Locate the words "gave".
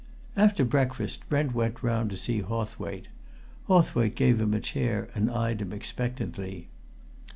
4.15-4.41